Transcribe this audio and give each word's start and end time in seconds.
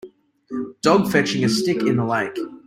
Dog 0.81 1.11
fetching 1.11 1.43
a 1.45 1.47
stick 1.47 1.83
in 1.83 1.97
the 1.97 2.03
lake. 2.03 2.35